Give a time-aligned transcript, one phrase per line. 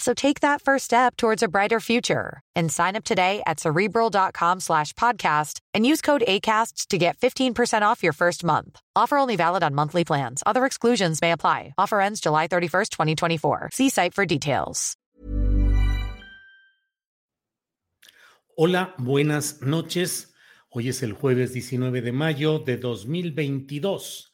[0.00, 4.60] So take that first step towards a brighter future and sign up today at cerebral.com
[4.60, 8.80] slash podcast and use code ACasts to get 15% off your first month.
[8.96, 10.42] Offer only valid on monthly plans.
[10.46, 11.74] Other exclusions may apply.
[11.76, 13.70] Offer ends July 31st, 2024.
[13.72, 14.96] See site for details.
[18.56, 20.34] Hola, buenas noches.
[20.70, 24.32] Hoy es el jueves 19 de mayo de 2022.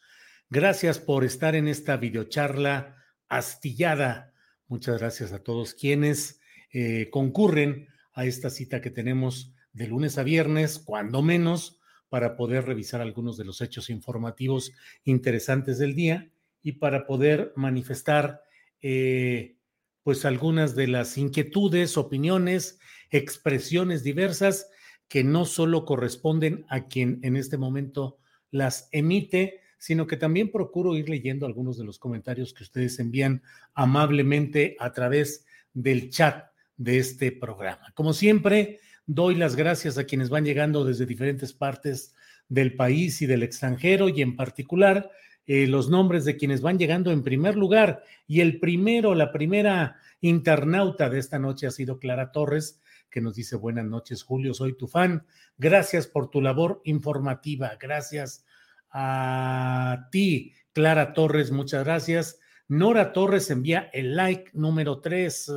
[0.49, 2.97] Gracias por estar en esta videocharla
[3.29, 4.33] astillada.
[4.69, 6.41] Muchas gracias a todos quienes
[6.73, 12.65] eh, concurren a esta cita que tenemos de lunes a viernes, cuando menos, para poder
[12.65, 14.73] revisar algunos de los hechos informativos
[15.05, 16.31] interesantes del día
[16.63, 18.43] y para poder manifestar
[18.83, 19.57] eh,
[20.03, 22.81] pues algunas de las inquietudes, opiniones,
[23.11, 24.69] expresiones diversas
[25.09, 28.19] que no solo corresponden a quien en este momento
[28.51, 33.41] las emite, sino que también procuro ir leyendo algunos de los comentarios que ustedes envían
[33.73, 37.93] amablemente a través del chat de este programa.
[37.95, 42.17] Como siempre, doy las gracias a quienes van llegando desde diferentes partes
[42.49, 45.09] del país y del extranjero y en particular
[45.47, 48.03] eh, los nombres de quienes van llegando en primer lugar.
[48.27, 53.37] Y el primero, la primera internauta de esta noche ha sido Clara Torres, que nos
[53.37, 55.25] dice buenas noches, Julio, soy tu fan.
[55.57, 57.79] Gracias por tu labor informativa.
[57.81, 58.45] Gracias
[58.91, 62.39] a ti, Clara Torres, muchas gracias.
[62.69, 65.53] Nora Torres envía el like número 3.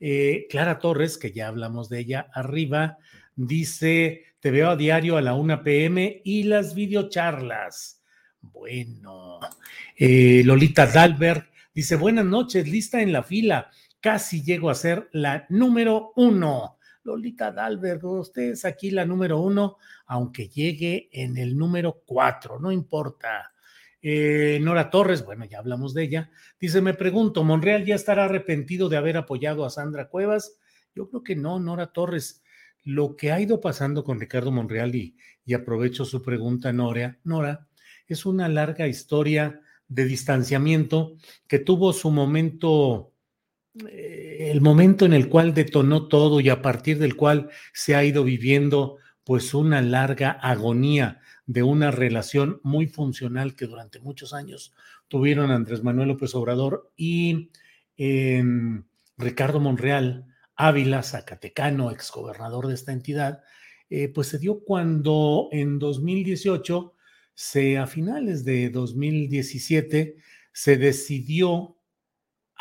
[0.00, 2.98] Eh, Clara Torres, que ya hablamos de ella arriba,
[3.36, 8.02] dice, te veo a diario a la 1 pm y las videocharlas.
[8.40, 9.38] Bueno,
[9.96, 13.70] eh, Lolita Dalbert dice, buenas noches, lista en la fila,
[14.00, 16.78] casi llego a ser la número uno.
[17.04, 22.70] Lolita Dalbert, usted es aquí la número uno, aunque llegue en el número cuatro, no
[22.70, 23.52] importa.
[24.00, 28.88] Eh, Nora Torres, bueno, ya hablamos de ella, dice, me pregunto, ¿Monreal ya estará arrepentido
[28.88, 30.58] de haber apoyado a Sandra Cuevas?
[30.94, 32.42] Yo creo que no, Nora Torres.
[32.84, 37.68] Lo que ha ido pasando con Ricardo Monreal, y, y aprovecho su pregunta, Nora, Nora,
[38.08, 43.11] es una larga historia de distanciamiento que tuvo su momento
[43.74, 48.22] el momento en el cual detonó todo y a partir del cual se ha ido
[48.24, 54.74] viviendo pues una larga agonía de una relación muy funcional que durante muchos años
[55.08, 57.50] tuvieron Andrés Manuel López Obrador y
[57.96, 58.84] em,
[59.16, 63.42] Ricardo Monreal Ávila, Zacatecano, exgobernador de esta entidad,
[63.90, 66.94] eh, pues se dio cuando en 2018,
[67.34, 70.16] se, a finales de 2017,
[70.52, 71.76] se decidió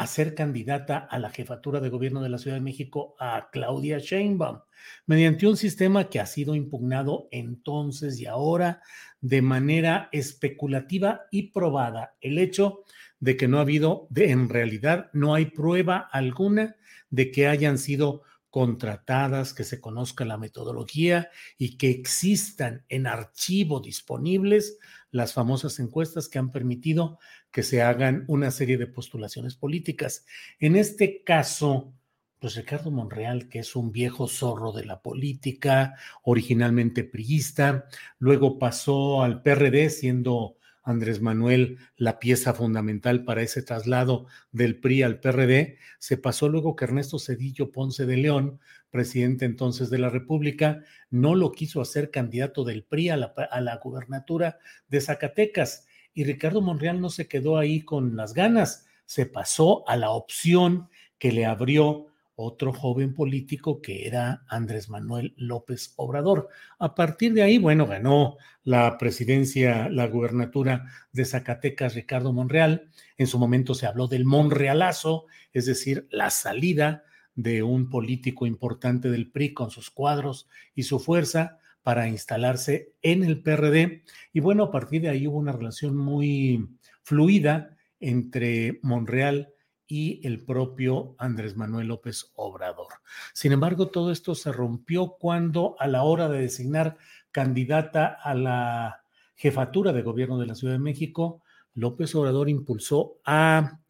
[0.01, 4.00] a ser candidata a la jefatura de gobierno de la Ciudad de México a Claudia
[4.00, 4.62] Sheinbaum,
[5.06, 8.81] mediante un sistema que ha sido impugnado entonces y ahora
[9.19, 12.16] de manera especulativa y probada.
[12.19, 12.84] El hecho
[13.19, 16.78] de que no ha habido, de, en realidad no hay prueba alguna
[17.11, 21.29] de que hayan sido contratadas, que se conozca la metodología
[21.59, 24.79] y que existan en archivo disponibles
[25.11, 27.19] las famosas encuestas que han permitido
[27.52, 30.25] que se hagan una serie de postulaciones políticas.
[30.59, 31.93] En este caso,
[32.40, 37.85] pues Ricardo Monreal, que es un viejo zorro de la política, originalmente priista,
[38.17, 45.03] luego pasó al PRD siendo Andrés Manuel la pieza fundamental para ese traslado del PRI
[45.03, 50.09] al PRD, se pasó luego que Ernesto Cedillo Ponce de León, presidente entonces de la
[50.09, 55.87] República, no lo quiso hacer candidato del PRI a la, a la gubernatura de Zacatecas.
[56.13, 60.89] Y Ricardo Monreal no se quedó ahí con las ganas, se pasó a la opción
[61.17, 62.10] que le abrió
[62.41, 66.49] otro joven político que era Andrés Manuel López Obrador.
[66.79, 72.90] A partir de ahí, bueno, ganó la presidencia, la gubernatura de Zacatecas Ricardo Monreal.
[73.17, 77.03] En su momento se habló del Monrealazo, es decir, la salida
[77.35, 83.23] de un político importante del PRI con sus cuadros y su fuerza para instalarse en
[83.23, 84.03] el PRD.
[84.34, 86.70] Y bueno, a partir de ahí hubo una relación muy
[87.03, 89.53] fluida entre Monreal
[89.91, 92.88] y el propio Andrés Manuel López Obrador.
[93.34, 96.96] Sin embargo, todo esto se rompió cuando a la hora de designar
[97.29, 99.03] candidata a la
[99.35, 101.43] jefatura de gobierno de la Ciudad de México,
[101.73, 103.82] López Obrador impulsó a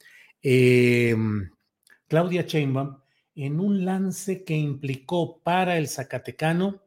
[0.42, 1.52] em,
[2.08, 2.98] Claudia Sheinbaum
[3.36, 6.82] en un lance que implicó para el Zacatecano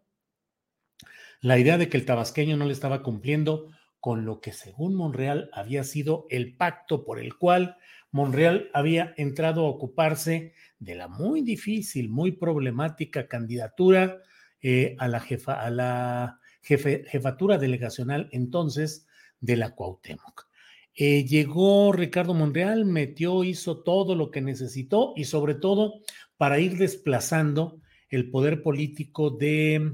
[1.40, 3.68] la idea de que el tabasqueño no le estaba cumpliendo
[4.00, 7.78] con lo que según Monreal había sido el pacto por el cual
[8.14, 14.22] Monreal había entrado a ocuparse de la muy difícil, muy problemática candidatura
[14.60, 19.08] eh, a la, jefa, a la jefatura delegacional entonces
[19.40, 20.46] de la Cuauhtémoc.
[20.94, 25.94] Eh, llegó Ricardo Monreal, metió, hizo todo lo que necesitó y sobre todo
[26.36, 27.80] para ir desplazando
[28.10, 29.92] el poder político de,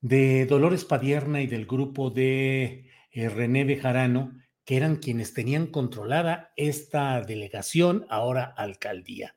[0.00, 4.32] de Dolores Padierna y del grupo de eh, René Bejarano,
[4.64, 9.36] que eran quienes tenían controlada esta delegación, ahora alcaldía.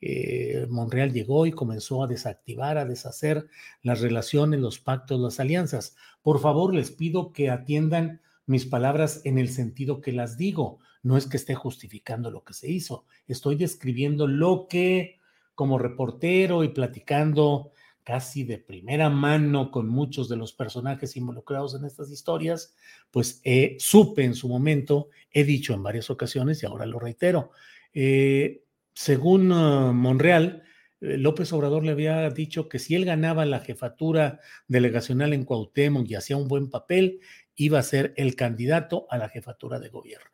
[0.00, 3.48] Eh, Monreal llegó y comenzó a desactivar, a deshacer
[3.82, 5.96] las relaciones, los pactos, las alianzas.
[6.22, 10.80] Por favor, les pido que atiendan mis palabras en el sentido que las digo.
[11.02, 15.20] No es que esté justificando lo que se hizo, estoy describiendo lo que
[15.54, 17.70] como reportero y platicando
[18.04, 22.76] casi de primera mano con muchos de los personajes involucrados en estas historias,
[23.10, 27.50] pues eh, supe en su momento, he dicho en varias ocasiones y ahora lo reitero,
[27.94, 28.62] eh,
[28.92, 30.62] según uh, Monreal,
[31.00, 36.08] eh, López Obrador le había dicho que si él ganaba la jefatura delegacional en Cuauhtémoc
[36.08, 37.20] y hacía un buen papel,
[37.56, 40.33] iba a ser el candidato a la jefatura de gobierno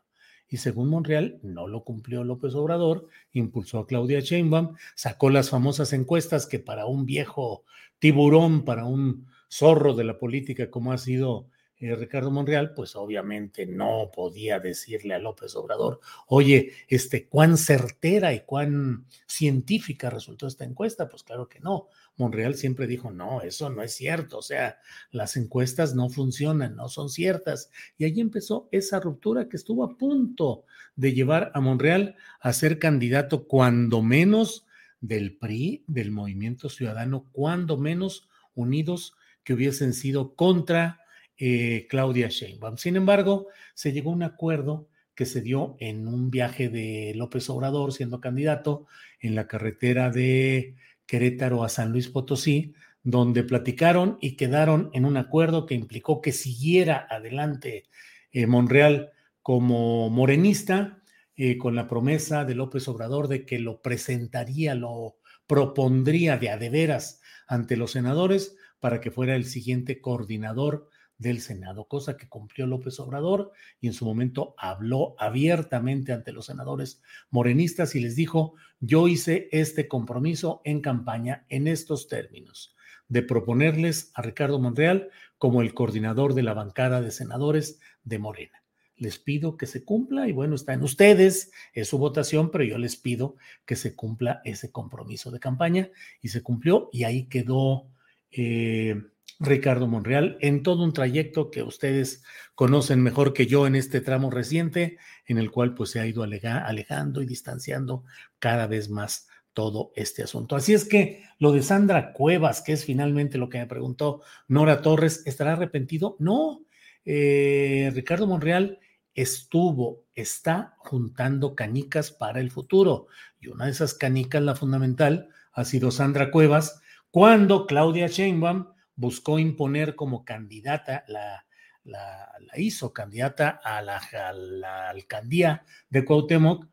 [0.50, 5.93] y según Monreal no lo cumplió López Obrador, impulsó a Claudia Sheinbaum, sacó las famosas
[5.93, 7.64] encuestas que para un viejo
[8.00, 11.47] tiburón, para un zorro de la política como ha sido
[11.79, 18.35] eh, Ricardo Monreal, pues obviamente no podía decirle a López Obrador, oye, este, cuán certera
[18.35, 21.88] y cuán científica resultó esta encuesta, pues claro que no.
[22.20, 24.78] Monreal siempre dijo, no, eso no es cierto, o sea,
[25.11, 27.70] las encuestas no funcionan, no son ciertas.
[27.99, 30.64] Y ahí empezó esa ruptura que estuvo a punto
[30.94, 34.67] de llevar a Monreal a ser candidato cuando menos
[35.00, 41.00] del PRI, del Movimiento Ciudadano, cuando menos unidos que hubiesen sido contra
[41.38, 42.76] eh, Claudia Sheinbaum.
[42.76, 47.49] Sin embargo, se llegó a un acuerdo que se dio en un viaje de López
[47.50, 48.87] Obrador siendo candidato
[49.20, 50.76] en la carretera de
[51.11, 52.73] Querétaro a San Luis Potosí,
[53.03, 57.89] donde platicaron y quedaron en un acuerdo que implicó que siguiera adelante
[58.31, 59.11] eh, Monreal
[59.43, 61.03] como morenista,
[61.35, 65.17] eh, con la promesa de López Obrador de que lo presentaría, lo
[65.49, 71.40] propondría de a de veras ante los senadores para que fuera el siguiente coordinador del
[71.40, 77.03] Senado, cosa que cumplió López Obrador y en su momento habló abiertamente ante los senadores
[77.31, 82.74] morenistas y les dijo, yo hice este compromiso en campaña en estos términos,
[83.08, 88.65] de proponerles a Ricardo Monreal como el coordinador de la bancada de senadores de Morena.
[88.96, 92.79] Les pido que se cumpla y bueno, está en ustedes, es su votación, pero yo
[92.79, 93.36] les pido
[93.67, 95.91] que se cumpla ese compromiso de campaña
[96.22, 97.89] y se cumplió y ahí quedó.
[98.31, 98.94] Eh,
[99.41, 102.23] Ricardo Monreal en todo un trayecto que ustedes
[102.55, 106.23] conocen mejor que yo en este tramo reciente, en el cual pues se ha ido
[106.23, 108.05] alejando y distanciando
[108.39, 110.56] cada vez más todo este asunto.
[110.56, 114.82] Así es que lo de Sandra Cuevas, que es finalmente lo que me preguntó Nora
[114.82, 116.17] Torres, ¿estará arrepentido?
[116.19, 116.63] No,
[117.06, 118.79] eh, Ricardo Monreal
[119.15, 123.06] estuvo, está juntando canicas para el futuro.
[123.41, 126.81] Y una de esas canicas, la fundamental, ha sido Sandra Cuevas,
[127.11, 128.67] cuando Claudia Sheinbaum
[129.01, 131.47] buscó imponer como candidata, la,
[131.85, 136.69] la, hizo candidata a la, alcaldía de Cuauhtémoc,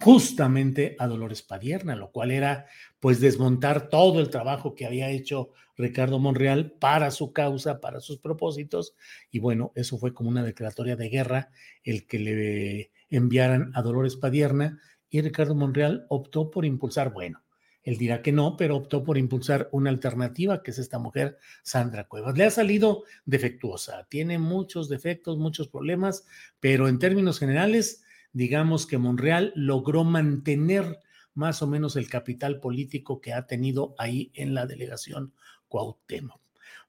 [0.00, 2.66] justamente a Dolores Padierna, lo cual era
[2.98, 8.18] pues desmontar todo el trabajo que había hecho Ricardo Monreal para su causa, para sus
[8.18, 8.96] propósitos,
[9.30, 11.50] y bueno, eso fue como una declaratoria de guerra
[11.84, 17.42] el que le enviaran a Dolores Padierna, y Ricardo Monreal optó por impulsar, bueno,
[17.90, 22.06] Él dirá que no, pero optó por impulsar una alternativa, que es esta mujer, Sandra
[22.06, 22.38] Cuevas.
[22.38, 26.24] Le ha salido defectuosa, tiene muchos defectos, muchos problemas,
[26.60, 31.00] pero en términos generales, digamos que Monreal logró mantener
[31.34, 35.34] más o menos el capital político que ha tenido ahí en la delegación
[35.66, 36.39] Cuauhtémoc.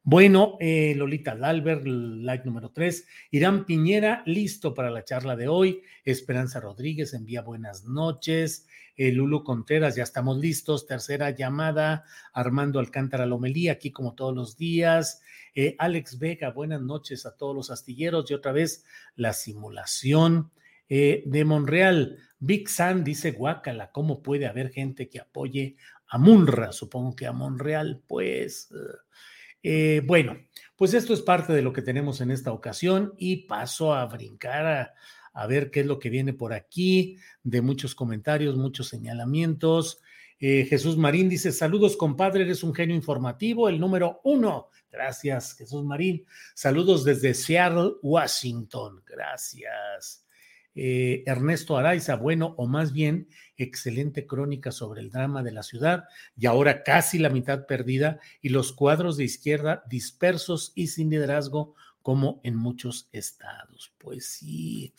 [0.03, 3.05] Bueno, eh, Lolita Dalbert, like número 3.
[3.29, 5.83] Irán Piñera, listo para la charla de hoy.
[6.03, 8.65] Esperanza Rodríguez envía buenas noches.
[8.95, 10.87] Eh, Lulu Contreras, ya estamos listos.
[10.87, 12.03] Tercera llamada.
[12.33, 15.21] Armando Alcántara Lomelí, aquí como todos los días.
[15.53, 18.31] Eh, Alex Vega, buenas noches a todos los astilleros.
[18.31, 18.83] Y otra vez
[19.15, 20.51] la simulación
[20.89, 22.17] de Monreal.
[22.39, 25.77] Big San dice, guácala, ¿cómo puede haber gente que apoye
[26.07, 26.73] a Munra?
[26.73, 28.67] Supongo que a Monreal, pues...
[29.63, 30.37] Eh, bueno,
[30.75, 34.93] pues esto es parte de lo que tenemos en esta ocasión y paso a brincar
[35.33, 40.01] a, ver qué es lo que viene por aquí, de muchos comentarios, muchos señalamientos.
[40.39, 44.69] Eh, Jesús Marín dice, saludos compadre, eres un genio informativo, el número uno.
[44.91, 46.25] Gracias, Jesús Marín.
[46.53, 49.01] Saludos desde Seattle, Washington.
[49.05, 50.25] Gracias.
[50.75, 56.05] Eh, Ernesto Araiza, bueno, o más bien, excelente crónica sobre el drama de la ciudad
[56.37, 61.75] y ahora casi la mitad perdida y los cuadros de izquierda dispersos y sin liderazgo
[62.01, 63.93] como en muchos estados.
[63.97, 64.93] Pues sí.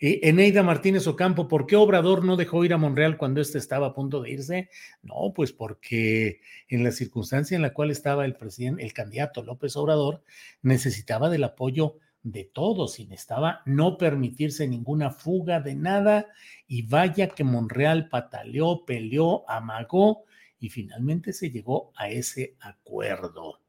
[0.00, 3.86] Eh, Eneida Martínez Ocampo, ¿por qué Obrador no dejó ir a Monreal cuando éste estaba
[3.86, 4.68] a punto de irse?
[5.02, 9.76] No, pues porque en la circunstancia en la cual estaba el presidente, el candidato López
[9.76, 10.24] Obrador,
[10.60, 16.28] necesitaba del apoyo de todos y necesitaba no permitirse ninguna fuga de nada
[16.66, 20.24] y vaya que Monreal pataleó, peleó, amagó
[20.58, 23.60] y finalmente se llegó a ese acuerdo.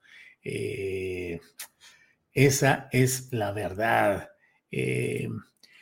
[0.43, 1.39] Eh,
[2.31, 4.29] esa es la verdad.
[4.69, 5.29] Eh,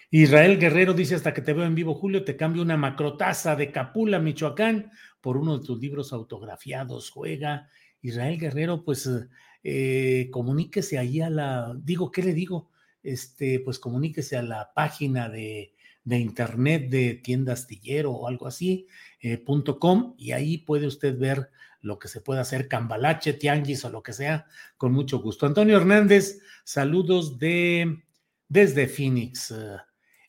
[0.10, 3.72] Israel Guerrero dice, hasta que te veo en vivo, Julio, te cambio una macrotaza de
[3.72, 7.10] Capula, Michoacán, por uno de tus libros autografiados.
[7.10, 7.70] Juega.
[8.02, 9.10] Israel Guerrero, pues
[9.64, 12.70] eh, comuníquese ahí a la, digo, ¿qué le digo?
[13.04, 15.74] Este, pues comuníquese a la página de,
[16.06, 18.88] internet de tienda astillero o algo así,
[19.20, 21.50] eh, punto com, y ahí puede usted ver
[21.82, 24.46] lo que se puede hacer, cambalache, tianguis o lo que sea,
[24.78, 25.46] con mucho gusto.
[25.46, 28.04] Antonio Hernández, saludos de
[28.48, 29.54] desde Phoenix.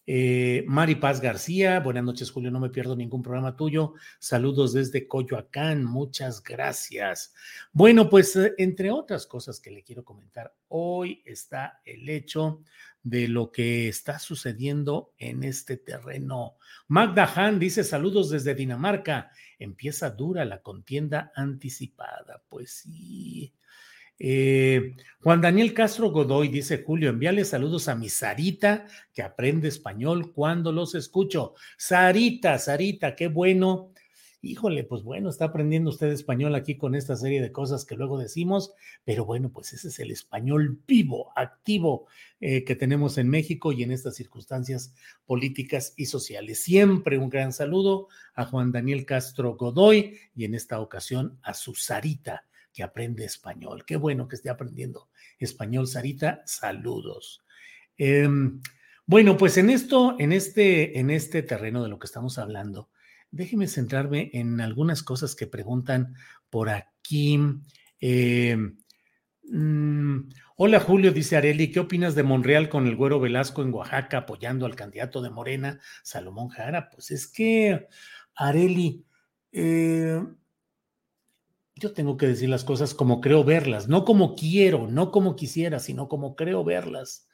[0.05, 2.51] Eh, Mari Paz García, buenas noches, Julio.
[2.51, 3.95] No me pierdo ningún programa tuyo.
[4.19, 7.33] Saludos desde Coyoacán, muchas gracias.
[7.73, 12.63] Bueno, pues eh, entre otras cosas que le quiero comentar, hoy está el hecho
[13.05, 16.57] de lo que está sucediendo en este terreno.
[16.89, 19.31] Magda Han dice saludos desde Dinamarca.
[19.59, 22.43] Empieza dura la contienda anticipada.
[22.49, 23.55] Pues sí.
[24.25, 30.33] Eh, Juan Daniel Castro Godoy dice, Julio, envíale saludos a mi Sarita, que aprende español
[30.33, 31.55] cuando los escucho.
[31.77, 33.91] Sarita, Sarita, qué bueno.
[34.41, 38.17] Híjole, pues bueno, está aprendiendo usted español aquí con esta serie de cosas que luego
[38.17, 38.73] decimos,
[39.05, 42.07] pero bueno, pues ese es el español vivo, activo
[42.39, 44.95] eh, que tenemos en México y en estas circunstancias
[45.27, 46.63] políticas y sociales.
[46.63, 51.75] Siempre un gran saludo a Juan Daniel Castro Godoy y en esta ocasión a su
[51.75, 53.85] Sarita que aprende español.
[53.87, 56.43] Qué bueno que esté aprendiendo español, Sarita.
[56.47, 57.45] Saludos.
[57.97, 58.61] Em,
[59.07, 62.91] bueno, pues en esto, en este, en este terreno de lo que estamos hablando,
[63.31, 66.15] déjeme centrarme en algunas cosas que preguntan
[66.51, 67.39] por aquí.
[68.01, 68.79] Em,
[69.45, 74.19] mm, hola Julio, dice Areli, ¿qué opinas de Monreal con el Güero Velasco en Oaxaca
[74.19, 76.89] apoyando al candidato de Morena, Salomón Jara?
[76.91, 77.89] Pues es que,
[78.35, 79.05] Areli,
[79.53, 80.23] eh,
[81.83, 85.81] yo tengo que decir las cosas como creo verlas, no como quiero, no como quisiera,
[85.81, 87.29] sino como creo verlas.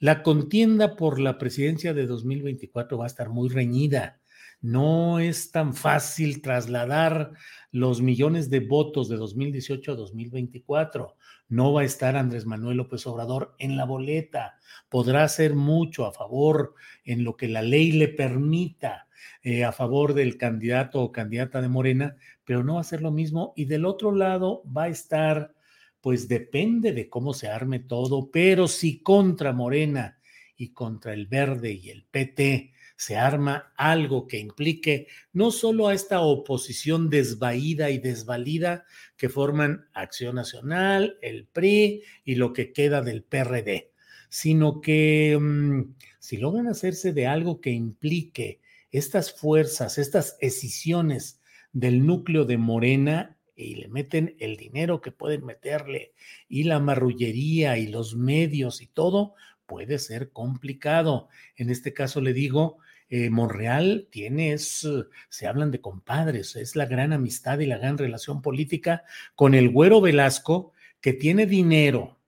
[0.00, 4.20] La contienda por la presidencia de 2024 va a estar muy reñida.
[4.60, 7.32] No es tan fácil trasladar
[7.70, 11.16] los millones de votos de 2018 a 2024.
[11.48, 14.58] No va a estar Andrés Manuel López Obrador en la boleta.
[14.88, 16.74] Podrá hacer mucho a favor
[17.04, 19.03] en lo que la ley le permita,
[19.42, 23.10] eh, a favor del candidato o candidata de Morena, pero no va a ser lo
[23.10, 23.52] mismo.
[23.56, 25.54] Y del otro lado va a estar,
[26.00, 30.18] pues depende de cómo se arme todo, pero si contra Morena
[30.56, 35.94] y contra el Verde y el PT se arma algo que implique no solo a
[35.94, 38.84] esta oposición desvaída y desvalida
[39.16, 43.92] que forman Acción Nacional, el PRI y lo que queda del PRD,
[44.28, 48.60] sino que mm, si logran hacerse de algo que implique
[48.98, 51.40] estas fuerzas, estas escisiones
[51.72, 56.12] del núcleo de Morena y le meten el dinero que pueden meterle
[56.48, 59.34] y la marrullería y los medios y todo,
[59.66, 61.28] puede ser complicado.
[61.56, 67.12] En este caso le digo, eh, Monreal tiene, se hablan de compadres, es la gran
[67.12, 69.02] amistad y la gran relación política
[69.34, 72.20] con el güero Velasco, que tiene dinero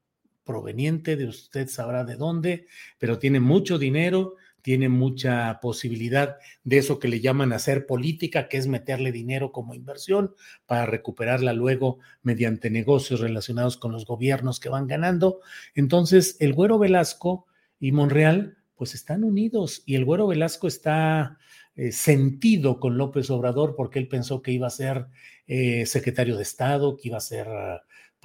[0.47, 2.67] proveniente de usted sabrá de dónde,
[2.99, 8.57] pero tiene mucho dinero, tiene mucha posibilidad de eso que le llaman hacer política, que
[8.57, 10.35] es meterle dinero como inversión
[10.67, 15.39] para recuperarla luego mediante negocios relacionados con los gobiernos que van ganando.
[15.77, 17.47] Entonces, el güero Velasco
[17.79, 21.39] y Monreal pues están unidos y el güero Velasco está
[21.77, 25.07] eh, sentido con López Obrador porque él pensó que iba a ser
[25.47, 27.47] eh, secretario de Estado, que iba a ser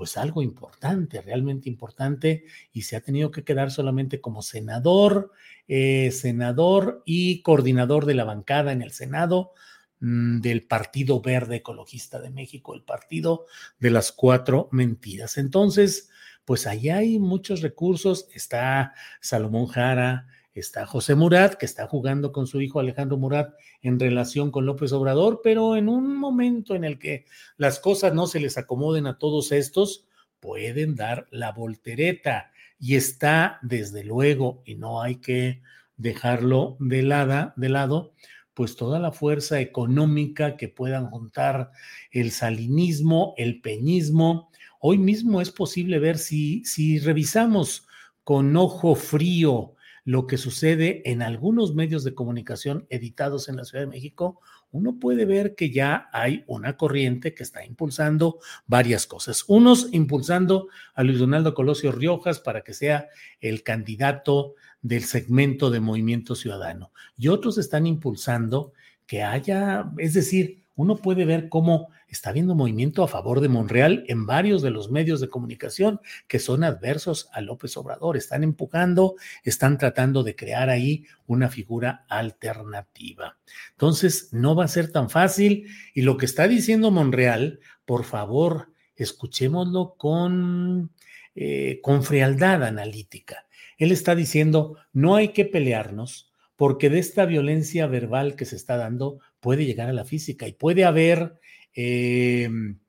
[0.01, 5.31] pues algo importante, realmente importante, y se ha tenido que quedar solamente como senador,
[5.67, 9.51] eh, senador y coordinador de la bancada en el Senado
[10.00, 13.46] mm, del Partido Verde Ecologista de México, el partido
[13.77, 15.38] de las cuatro mentiras.
[15.38, 16.10] Entonces,
[16.46, 20.25] pues ahí hay muchos recursos, está Salomón Jara,
[20.60, 24.91] está José Murat, que está jugando con su hijo Alejandro Murat en relación con López
[24.91, 27.25] Obrador, pero en un momento en el que
[27.58, 30.05] las cosas no se les acomoden a todos estos,
[30.39, 32.51] pueden dar la voltereta.
[32.77, 35.62] Y está, desde luego, y no hay que
[35.98, 38.13] dejarlo de, lado, de lado,
[38.53, 41.72] pues toda la fuerza económica que puedan juntar
[42.12, 44.50] el salinismo, el peñismo.
[44.79, 47.88] Hoy mismo es posible ver si, si revisamos
[48.24, 53.84] con ojo frío lo que sucede en algunos medios de comunicación editados en la Ciudad
[53.84, 54.39] de México,
[54.72, 59.43] uno puede ver que ya hay una corriente que está impulsando varias cosas.
[59.48, 63.10] Unos impulsando a Luis Donaldo Colosio Riojas para que sea
[63.41, 66.91] el candidato del segmento de Movimiento Ciudadano.
[67.17, 68.74] Y otros están impulsando
[69.05, 74.03] que haya, es decir, uno puede ver cómo está habiendo movimiento a favor de Monreal
[74.07, 78.17] en varios de los medios de comunicación que son adversos a López Obrador.
[78.17, 83.37] Están empujando, están tratando de crear ahí una figura alternativa.
[83.71, 85.67] Entonces, no va a ser tan fácil.
[85.93, 90.91] Y lo que está diciendo Monreal, por favor, escuchémoslo con,
[91.35, 93.45] eh, con frialdad analítica.
[93.77, 98.77] Él está diciendo, no hay que pelearnos porque de esta violencia verbal que se está
[98.77, 101.41] dando puede llegar a la física y puede haber
[101.73, 102.80] Em,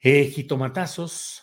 [0.00, 1.42] eh, jitomatazos,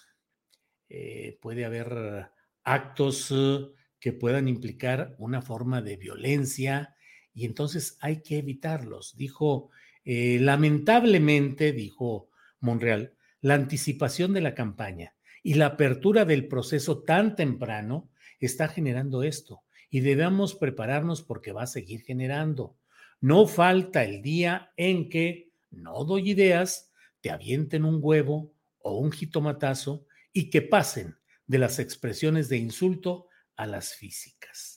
[0.90, 2.32] eh, puede haber
[2.64, 3.68] actos eh,
[4.00, 6.96] que puedan implicar una forma de violencia
[7.34, 9.16] y entonces hay que evitarlos.
[9.16, 9.70] Dijo,
[10.06, 12.30] lamentablemente, dijo
[12.62, 19.24] Monreal, la anticipación de la campaña y la apertura del proceso tan temprano está generando
[19.24, 22.78] esto y debemos prepararnos porque va a seguir generando.
[23.22, 29.12] No falta el día en que no doy ideas, te avienten un huevo o un
[29.12, 34.77] jitomatazo y que pasen de las expresiones de insulto a las físicas.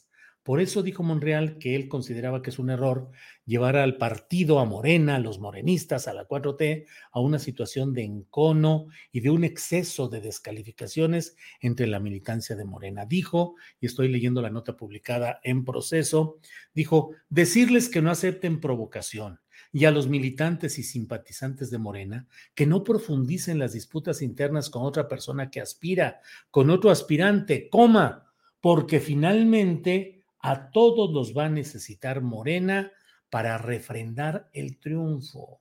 [0.50, 3.12] Por eso dijo Monreal que él consideraba que es un error
[3.46, 8.02] llevar al partido, a Morena, a los morenistas, a la 4T, a una situación de
[8.02, 13.06] encono y de un exceso de descalificaciones entre la militancia de Morena.
[13.06, 16.40] Dijo, y estoy leyendo la nota publicada en proceso,
[16.74, 19.38] dijo, decirles que no acepten provocación,
[19.70, 24.82] y a los militantes y simpatizantes de Morena que no profundicen las disputas internas con
[24.82, 26.18] otra persona que aspira,
[26.50, 28.26] con otro aspirante, coma,
[28.60, 32.92] porque finalmente a todos los va a necesitar Morena
[33.28, 35.60] para refrendar el triunfo.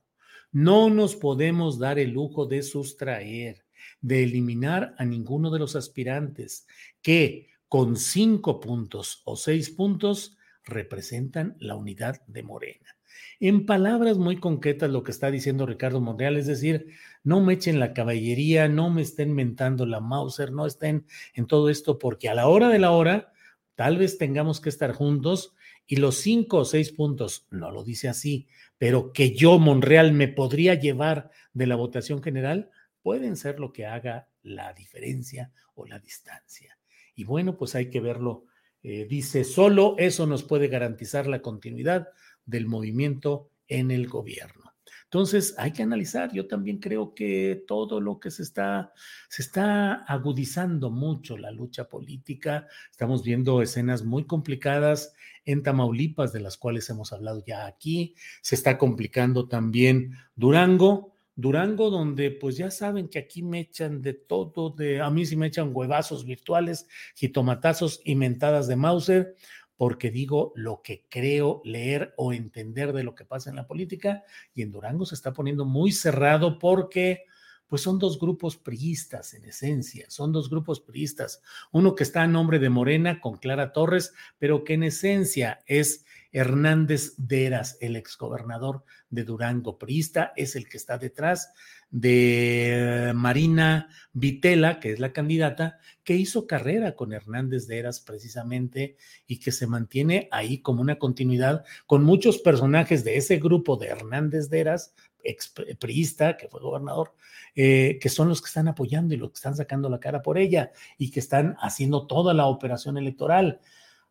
[0.52, 3.64] No nos podemos dar el lujo de sustraer,
[4.00, 6.66] de eliminar a ninguno de los aspirantes
[7.02, 12.96] que con cinco puntos o seis puntos representan la unidad de Morena
[13.40, 16.88] en palabras muy concretas lo que está diciendo Ricardo Monreal, es decir,
[17.24, 21.70] no me echen la caballería, no me estén mentando la Mauser, no estén en todo
[21.70, 23.32] esto, porque a la hora de la hora,
[23.80, 25.54] tal vez tengamos que estar juntos
[25.86, 30.28] y los cinco o seis puntos, no lo dice así, pero que yo, Monreal, me
[30.28, 35.98] podría llevar de la votación general, pueden ser lo que haga la diferencia o la
[35.98, 36.76] distancia.
[37.14, 38.44] Y bueno, pues hay que verlo.
[38.82, 42.08] Eh, dice, solo eso nos puede garantizar la continuidad
[42.44, 44.69] del movimiento en el gobierno.
[45.12, 46.32] Entonces, hay que analizar.
[46.32, 48.92] Yo también creo que todo lo que se está,
[49.28, 52.68] se está agudizando mucho la lucha política.
[52.92, 55.12] Estamos viendo escenas muy complicadas
[55.44, 58.14] en Tamaulipas, de las cuales hemos hablado ya aquí.
[58.40, 61.16] Se está complicando también Durango.
[61.34, 65.36] Durango, donde pues ya saben que aquí me echan de todo, de, a mí sí
[65.36, 69.34] me echan huevazos virtuales, jitomatazos y mentadas de Mauser,
[69.80, 74.24] porque digo lo que creo leer o entender de lo que pasa en la política
[74.52, 77.24] y en Durango se está poniendo muy cerrado porque
[77.66, 81.40] pues son dos grupos priistas en esencia, son dos grupos priistas.
[81.72, 86.04] Uno que está a nombre de Morena con Clara Torres, pero que en esencia es
[86.30, 91.54] Hernández Deras, el exgobernador de Durango, priista, es el que está detrás
[91.90, 98.96] de Marina Vitela, que es la candidata, que hizo carrera con Hernández de Eras precisamente
[99.26, 103.88] y que se mantiene ahí como una continuidad con muchos personajes de ese grupo de
[103.88, 107.14] Hernández de Eras, ex priista, que fue gobernador,
[107.54, 110.38] eh, que son los que están apoyando y los que están sacando la cara por
[110.38, 113.60] ella y que están haciendo toda la operación electoral.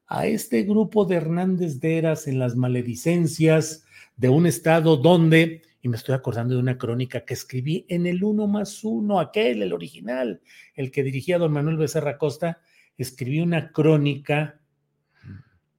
[0.08, 3.86] A este grupo de Hernández de Eras en las maledicencias
[4.18, 8.24] de un estado donde y me estoy acordando de una crónica que escribí en el
[8.24, 10.42] uno más uno, aquel, el original,
[10.76, 12.62] el que dirigía don Manuel Becerra Costa,
[12.98, 14.60] escribí una crónica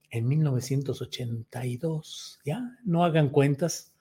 [0.09, 3.95] en 1982, ya, no hagan cuentas,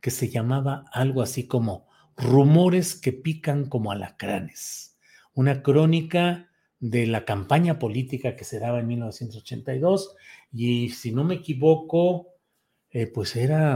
[0.00, 4.98] que se llamaba algo así como Rumores que pican como alacranes,
[5.34, 10.14] una crónica de la campaña política que se daba en 1982
[10.52, 12.34] y si no me equivoco,
[12.90, 13.75] eh, pues era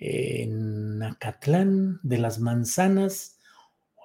[0.00, 3.38] En Acatlán de las Manzanas,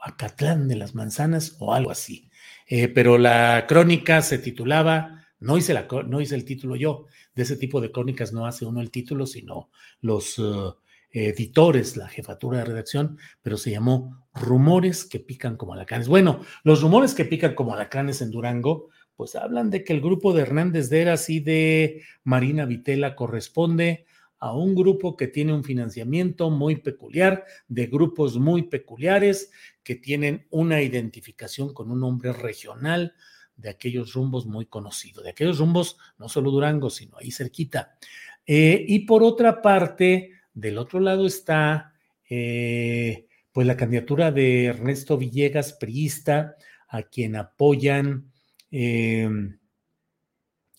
[0.03, 2.29] Acatlán de las Manzanas, o algo así.
[2.67, 7.43] Eh, pero la crónica se titulaba, no hice, la, no hice el título yo, de
[7.43, 9.69] ese tipo de crónicas no hace uno el título, sino
[10.01, 10.75] los uh,
[11.11, 16.07] editores, la jefatura de redacción, pero se llamó Rumores que pican como alacranes.
[16.07, 20.33] Bueno, los rumores que pican como alacranes en Durango, pues hablan de que el grupo
[20.33, 24.05] de Hernández de Eras y de Marina Vitela corresponde
[24.39, 29.51] a un grupo que tiene un financiamiento muy peculiar, de grupos muy peculiares
[29.83, 33.13] que tienen una identificación con un nombre regional
[33.55, 37.97] de aquellos rumbos muy conocidos, de aquellos rumbos no solo Durango, sino ahí cerquita.
[38.45, 41.93] Eh, y por otra parte, del otro lado está
[42.29, 46.55] eh, pues la candidatura de Ernesto Villegas, priista,
[46.87, 48.31] a quien apoyan,
[48.71, 49.29] eh,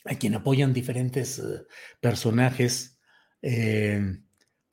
[0.05, 1.43] a quien apoyan diferentes
[2.01, 2.96] personajes
[3.49, 4.19] eh,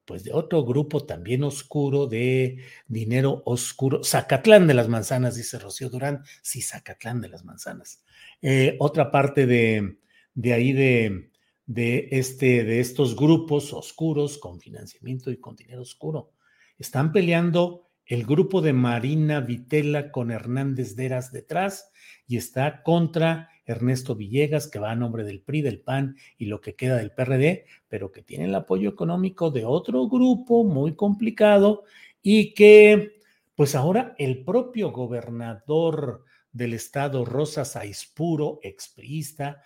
[0.06, 2.58] pues de otro grupo también oscuro de
[2.88, 4.04] dinero oscuro.
[4.04, 6.24] Zacatlán de las manzanas, dice Rocío Durán.
[6.42, 8.04] Sí, Zacatlán de las manzanas.
[8.42, 9.98] Eh, otra parte de,
[10.34, 11.30] de ahí de,
[11.66, 16.34] de, este, de estos grupos oscuros con financiamiento y con dinero oscuro.
[16.78, 21.92] Están peleando el grupo de Marina Vitela con Hernández Deras detrás
[22.28, 26.62] y está contra Ernesto Villegas, que va a nombre del PRI, del PAN y lo
[26.62, 31.86] que queda del PRD, pero que tiene el apoyo económico de otro grupo muy complicado
[32.22, 33.20] y que,
[33.56, 39.64] pues ahora el propio gobernador del estado, Rosa Saispuro, expriista,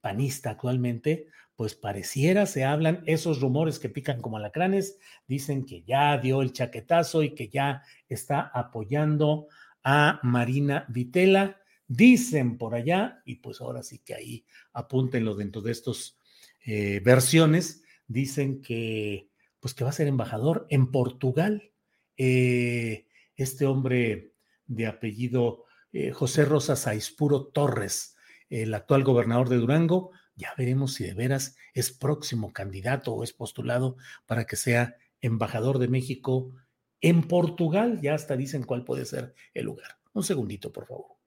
[0.00, 6.16] panista actualmente, pues pareciera, se hablan esos rumores que pican como alacranes, dicen que ya
[6.18, 9.48] dio el chaquetazo y que ya está apoyando
[9.82, 15.72] a Marina Vitela dicen por allá, y pues ahora sí que ahí apúntenlo dentro de
[15.72, 16.16] estas
[16.64, 19.28] eh, versiones, dicen que
[19.58, 21.72] pues que va a ser embajador en Portugal.
[22.16, 24.34] Eh, este hombre
[24.66, 28.14] de apellido eh, José Rosa Saispuro Torres,
[28.50, 33.32] el actual gobernador de Durango, ya veremos si de veras es próximo candidato o es
[33.32, 36.52] postulado para que sea embajador de México
[37.00, 38.00] en Portugal.
[38.02, 39.98] Ya hasta dicen cuál puede ser el lugar.
[40.12, 41.20] Un segundito, por favor.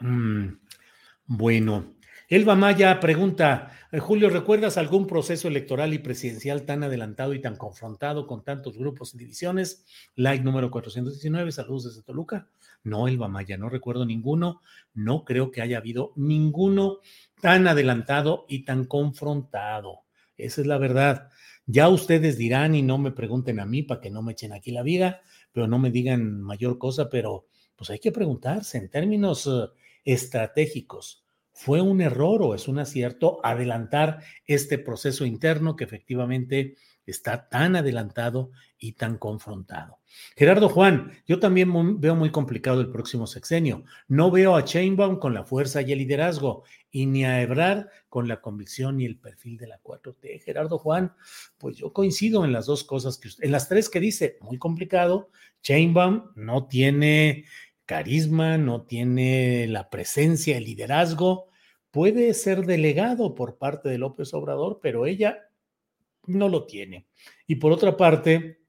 [0.00, 0.58] Mm,
[1.26, 1.94] bueno,
[2.28, 8.26] Elba Maya pregunta, Julio, ¿recuerdas algún proceso electoral y presidencial tan adelantado y tan confrontado
[8.26, 9.84] con tantos grupos y divisiones?
[10.16, 12.48] Like número 419, saludos desde Toluca.
[12.84, 14.62] No, Elba Maya, no recuerdo ninguno.
[14.94, 17.00] No creo que haya habido ninguno
[17.42, 20.04] tan adelantado y tan confrontado.
[20.38, 21.28] Esa es la verdad.
[21.66, 24.70] Ya ustedes dirán y no me pregunten a mí para que no me echen aquí
[24.70, 25.20] la vida,
[25.52, 29.68] pero no me digan mayor cosa, pero pues hay que preguntarse en términos eh,
[30.02, 31.26] estratégicos.
[31.52, 37.76] ¿Fue un error o es un acierto adelantar este proceso interno que efectivamente está tan
[37.76, 39.98] adelantado y tan confrontado.
[40.36, 43.84] Gerardo Juan, yo también veo muy complicado el próximo sexenio.
[44.08, 48.28] No veo a Chainbaum con la fuerza y el liderazgo y ni a Ebrard con
[48.28, 50.42] la convicción y el perfil de la 4T.
[50.42, 51.14] Gerardo Juan,
[51.58, 54.58] pues yo coincido en las dos cosas que usted, en las tres que dice, muy
[54.58, 55.30] complicado.
[55.62, 57.44] Chainbaum no tiene
[57.92, 61.50] carisma, no tiene la presencia, el liderazgo.
[61.90, 65.50] Puede ser delegado por parte de López Obrador, pero ella
[66.26, 67.06] no lo tiene.
[67.46, 68.62] Y por otra parte,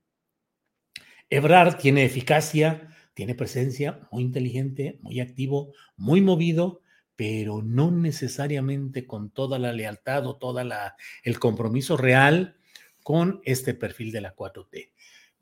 [1.30, 6.82] Ebrard tiene eficacia, tiene presencia, muy inteligente, muy activo, muy movido,
[7.16, 12.58] pero no necesariamente con toda la lealtad o toda la el compromiso real
[13.04, 14.92] con este perfil de la 4T.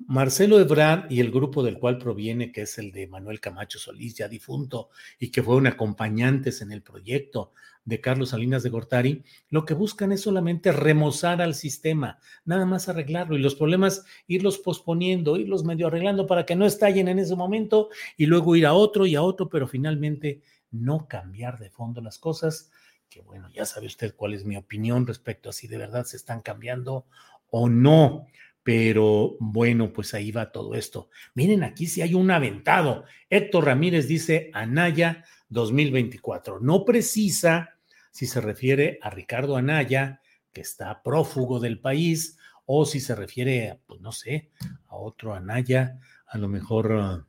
[0.08, 4.16] Marcelo Ebrard y el grupo del cual proviene, que es el de Manuel Camacho Solís,
[4.16, 9.66] ya difunto, y que fueron acompañantes en el proyecto de Carlos Salinas de Gortari, lo
[9.66, 15.38] que buscan es solamente remozar al sistema, nada más arreglarlo y los problemas irlos posponiendo,
[15.38, 19.06] irlos medio arreglando para que no estallen en ese momento y luego ir a otro
[19.06, 22.72] y a otro, pero finalmente no cambiar de fondo las cosas,
[23.10, 26.18] que bueno, ya sabe usted cuál es mi opinión respecto a si de verdad se
[26.18, 27.06] están cambiando
[27.50, 28.28] o no.
[28.64, 31.10] Pero bueno, pues ahí va todo esto.
[31.34, 33.06] Miren, aquí sí hay un aventado.
[33.30, 36.60] Héctor Ramírez dice Anaya 2024.
[36.60, 37.78] No precisa
[38.12, 40.22] si se refiere a Ricardo Anaya,
[40.54, 44.52] que está prófugo del país, o si se refiere, pues no sé,
[44.88, 45.98] a otro Anaya,
[46.28, 47.26] a lo mejor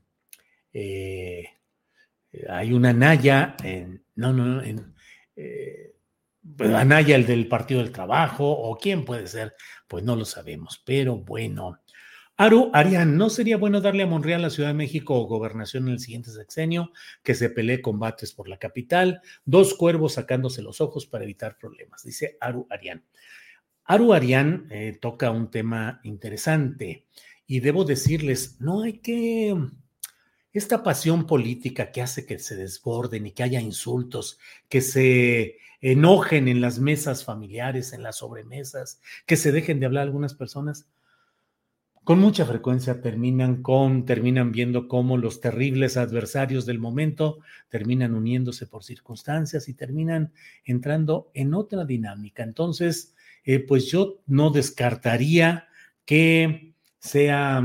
[0.72, 1.44] eh,
[2.48, 4.94] hay una Anaya, en, no, no, en,
[5.36, 5.91] eh,
[6.58, 9.54] Anaya, el del Partido del Trabajo, o quién puede ser,
[9.86, 11.78] pues no lo sabemos, pero bueno.
[12.36, 15.94] Aru Arián, ¿no sería bueno darle a Monreal la Ciudad de México o gobernación en
[15.94, 16.90] el siguiente sexenio,
[17.22, 22.02] que se pelee combates por la capital, dos cuervos sacándose los ojos para evitar problemas?
[22.02, 23.04] Dice Aru Arián.
[23.84, 27.06] Aru Arián eh, toca un tema interesante
[27.46, 29.54] y debo decirles, no hay que
[30.52, 34.38] esta pasión política que hace que se desborden y que haya insultos,
[34.68, 40.04] que se enojen en las mesas familiares, en las sobremesas, que se dejen de hablar
[40.04, 40.86] algunas personas,
[42.04, 47.38] con mucha frecuencia terminan con, terminan viendo cómo los terribles adversarios del momento
[47.68, 50.32] terminan uniéndose por circunstancias y terminan
[50.64, 52.42] entrando en otra dinámica.
[52.42, 55.68] Entonces, eh, pues yo no descartaría
[56.04, 57.62] que sea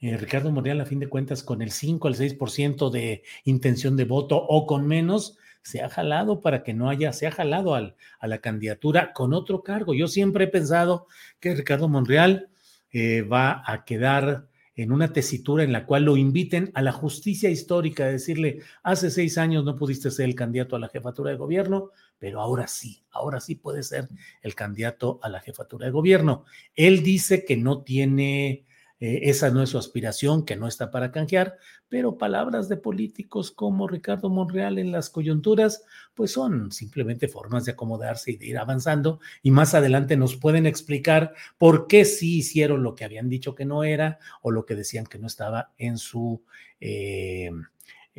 [0.00, 4.04] eh, Ricardo Monreal, a fin de cuentas, con el 5 al 6% de intención de
[4.04, 7.96] voto o con menos, se ha jalado para que no haya, se ha jalado al,
[8.20, 9.94] a la candidatura con otro cargo.
[9.94, 11.06] Yo siempre he pensado
[11.40, 12.48] que Ricardo Monreal
[12.90, 17.50] eh, va a quedar en una tesitura en la cual lo inviten a la justicia
[17.50, 21.36] histórica, de decirle, hace seis años no pudiste ser el candidato a la jefatura de
[21.36, 24.08] gobierno, pero ahora sí, ahora sí puede ser
[24.40, 26.44] el candidato a la jefatura de gobierno.
[26.76, 28.67] Él dice que no tiene
[29.00, 31.56] eh, esa no es su aspiración, que no está para canjear,
[31.88, 35.84] pero palabras de políticos como Ricardo Monreal en las coyunturas,
[36.14, 40.66] pues son simplemente formas de acomodarse y de ir avanzando y más adelante nos pueden
[40.66, 44.74] explicar por qué sí hicieron lo que habían dicho que no era o lo que
[44.74, 46.42] decían que no estaba en su...
[46.80, 47.50] Eh,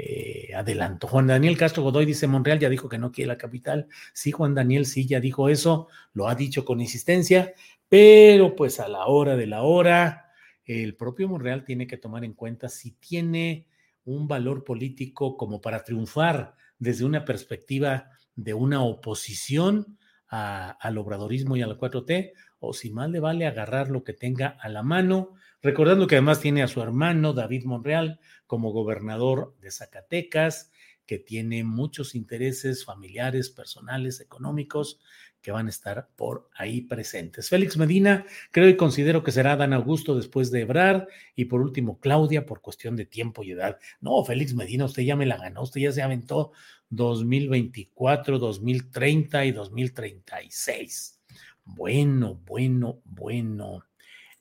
[0.02, 1.08] eh, adelanto.
[1.08, 3.90] Juan Daniel Castro Godoy dice, Monreal ya dijo que no quiere la capital.
[4.14, 7.54] Sí, Juan Daniel sí ya dijo eso, lo ha dicho con insistencia,
[7.90, 10.29] pero pues a la hora de la hora,
[10.70, 13.66] el propio Monreal tiene que tomar en cuenta si tiene
[14.06, 21.64] un valor político como para triunfar desde una perspectiva de una oposición al obradorismo y
[21.64, 25.34] a la 4T, o si más le vale agarrar lo que tenga a la mano,
[25.60, 30.72] recordando que además tiene a su hermano David Monreal como gobernador de Zacatecas,
[31.08, 35.00] que tiene muchos intereses familiares, personales, económicos,
[35.42, 37.50] que van a estar por ahí presentes.
[37.50, 42.00] Félix Medina, creo y considero que será Dan Augusto después de Ebrard y por último
[42.00, 43.80] Claudia por cuestión de tiempo y edad.
[44.02, 46.52] No, Félix Medina, usted ya me la ganó, usted ya se aventó
[46.90, 51.22] 2024, 2030 y 2036.
[51.64, 53.86] Bueno, bueno, bueno.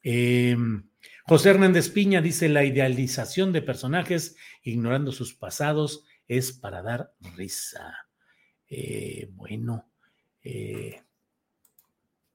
[0.02, 0.88] Em,
[1.24, 8.08] José Hernández Piña dice, la idealización de personajes ignorando sus pasados es para dar risa.
[8.68, 9.90] Eh, bueno,
[10.42, 11.02] eh,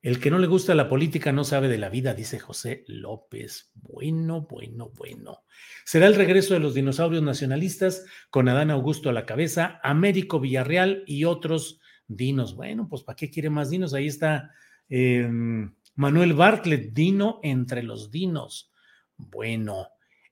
[0.01, 3.71] el que no le gusta la política no sabe de la vida, dice José López.
[3.75, 5.43] Bueno, bueno, bueno.
[5.85, 11.03] Será el regreso de los dinosaurios nacionalistas con Adán Augusto a la cabeza, Américo Villarreal
[11.07, 12.55] y otros dinos.
[12.55, 13.93] Bueno, pues ¿para qué quiere más dinos?
[13.93, 14.51] Ahí está
[14.95, 18.71] Em, Manuel Bartlett, Dino entre los dinos.
[19.17, 19.87] Bueno,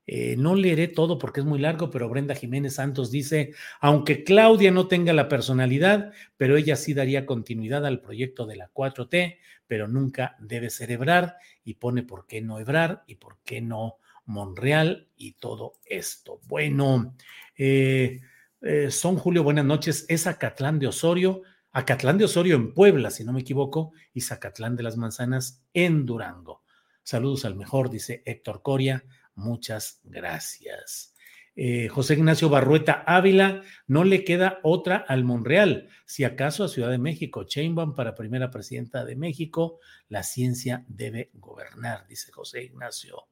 [0.07, 4.71] eh, no leeré todo porque es muy largo, pero Brenda Jiménez Santos dice, aunque Claudia
[4.71, 9.37] no tenga la personalidad, pero ella sí daría continuidad al proyecto de la 4T,
[9.67, 15.07] pero nunca debe cerebrar y pone por qué no Ebrar y por qué no Monreal
[15.17, 16.41] y todo esto.
[16.47, 17.15] Bueno,
[17.57, 18.21] eh,
[18.61, 20.05] eh, son Julio, buenas noches.
[20.09, 24.75] Es Acatlán de Osorio, Acatlán de Osorio en Puebla, si no me equivoco, y Zacatlán
[24.75, 26.63] de las Manzanas en Durango.
[27.03, 29.03] Saludos al mejor, dice Héctor Coria.
[29.35, 31.13] Muchas gracias.
[31.55, 36.89] Eh, José Ignacio Barrueta Ávila, no le queda otra al Monreal, si acaso a Ciudad
[36.89, 43.27] de México, Chainbaum para primera presidenta de México, la ciencia debe gobernar, dice José Ignacio.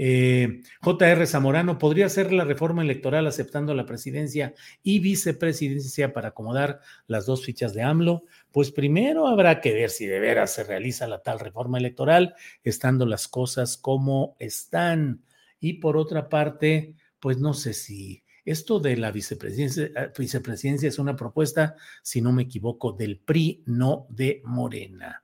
[0.00, 6.80] Eh, JR Zamorano, ¿podría ser la reforma electoral aceptando la presidencia y vicepresidencia para acomodar
[7.06, 8.24] las dos fichas de AMLO?
[8.52, 13.06] Pues primero habrá que ver si de veras se realiza la tal reforma electoral, estando
[13.06, 15.24] las cosas como están.
[15.60, 20.98] Y por otra parte, pues no sé si esto de la vicepresidencia, eh, vicepresidencia es
[20.98, 25.22] una propuesta, si no me equivoco, del PRI, no de Morena.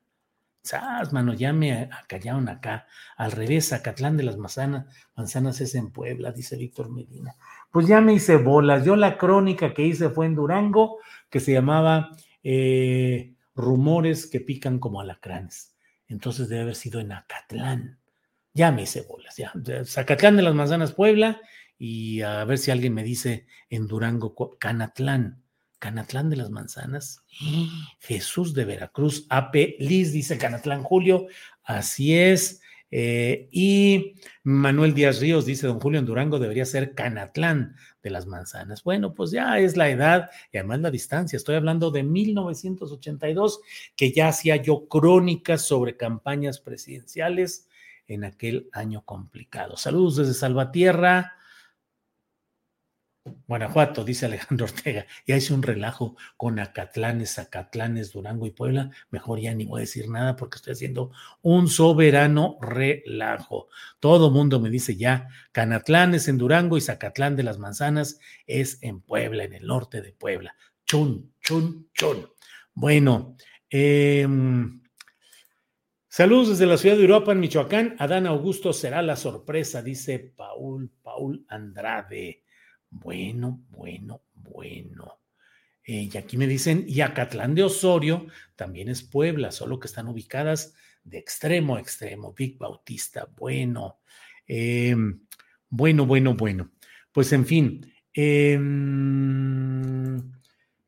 [0.63, 1.35] ¡Sas, mano!
[1.35, 2.87] Ya me acallaron acá.
[3.17, 7.35] Al revés, Acatlán de las Manzanas, Manzanas es en Puebla, dice Víctor Medina.
[7.71, 8.85] Pues ya me hice bolas.
[8.85, 12.11] Yo la crónica que hice fue en Durango, que se llamaba
[12.43, 15.75] eh, Rumores que pican como alacranes.
[16.09, 17.99] Entonces debe haber sido en Acatlán
[18.55, 19.53] ya me hice bolas, ya.
[19.85, 21.41] Zacatlán de las Manzanas, Puebla,
[21.77, 25.43] y a ver si alguien me dice en Durango, Canatlán,
[25.81, 27.25] Canatlán de las Manzanas,
[27.99, 31.27] Jesús de Veracruz, AP Liz, dice Canatlán Julio,
[31.65, 32.61] así es.
[32.97, 34.15] Eh, y
[34.45, 38.85] Manuel Díaz Ríos dice, don Julio en Durango debería ser Canatlán de las Manzanas.
[38.85, 41.37] Bueno, pues ya es la edad y además la distancia.
[41.37, 43.61] Estoy hablando de 1982,
[43.97, 47.67] que ya hacía yo crónicas sobre campañas presidenciales
[48.09, 49.77] en aquel año complicado.
[49.77, 51.35] Saludos desde Salvatierra.
[53.47, 58.91] Guanajuato, dice Alejandro Ortega, ya hice un relajo con Acatlanes, Acatlanes, Durango y Puebla.
[59.11, 63.69] Mejor ya ni voy a decir nada porque estoy haciendo un soberano relajo.
[63.99, 69.01] Todo mundo me dice ya, Canatlanes en Durango y Zacatlán de las Manzanas es en
[69.01, 70.55] Puebla, en el norte de Puebla.
[70.85, 72.29] Chun, chun, chun.
[72.75, 73.37] Bueno,
[73.71, 74.29] eh,
[76.17, 77.97] Saludos desde la ciudad de Europa, en Michoacán.
[77.99, 82.45] Adán Augusto será la sorpresa, dice Paul, Paul Andrade.
[82.89, 85.19] Bueno, bueno, bueno.
[85.85, 90.07] Eh, y aquí me dicen, y Acatlán de Osorio también es Puebla, solo que están
[90.07, 92.33] ubicadas de extremo a extremo.
[92.33, 93.99] Big Bautista, bueno.
[94.47, 95.21] Em,
[95.69, 96.71] bueno, bueno, bueno.
[97.11, 97.93] Pues en fin.
[98.15, 98.57] Eh,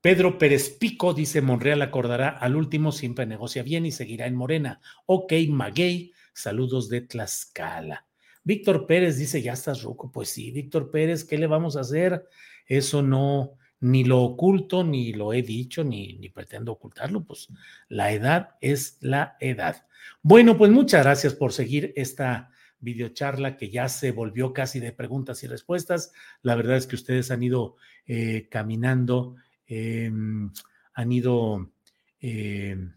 [0.07, 4.81] Pedro Pérez Pico dice: Monreal acordará al último, siempre negocia bien y seguirá en Morena.
[5.05, 8.07] Ok, Maguey, saludos de Tlaxcala.
[8.45, 10.13] Víctor Pérez dice: Ya estás ruco.
[10.13, 12.25] Pues sí, Víctor Pérez, ¿qué le vamos a hacer?
[12.69, 17.25] Eso no, ni lo oculto, ni lo he dicho, ni, ni pretendo ocultarlo.
[17.25, 17.49] Pues
[17.89, 19.89] la edad es la edad.
[20.23, 25.43] Bueno, pues muchas gracias por seguir esta videocharla que ya se volvió casi de preguntas
[25.43, 26.13] y respuestas.
[26.43, 27.75] La verdad es que ustedes han ido
[28.07, 29.35] eh, caminando
[29.67, 30.51] Em,
[30.95, 31.73] han ido
[32.21, 32.95] em,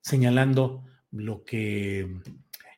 [0.00, 2.20] señalando lo que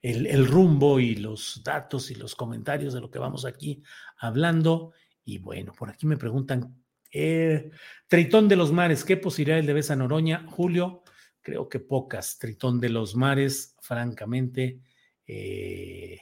[0.02, 3.82] el, rumbo y los datos y los comentarios de lo que vamos aquí
[4.18, 4.92] hablando.
[5.24, 6.82] Y bueno, por aquí me preguntan,
[7.12, 7.70] eh,
[8.06, 10.44] Tritón de los Mares, ¿qué posibilidades le ves a Noroña?
[10.48, 11.02] Julio,
[11.40, 12.38] creo que pocas.
[12.38, 14.80] Tritón de los Mares, francamente,
[15.26, 16.20] eh,